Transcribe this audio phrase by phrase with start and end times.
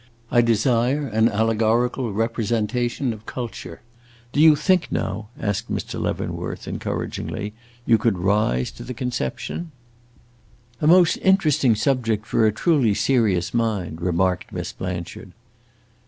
[0.31, 3.81] I desire an allegorical representation of Culture.
[4.31, 6.01] Do you think, now," asked Mr.
[6.01, 7.53] Leavenworth, encouragingly,
[7.85, 9.69] "you could rise to the conception?"
[10.81, 15.33] "A most interesting subject for a truly serious mind," remarked Miss Blanchard.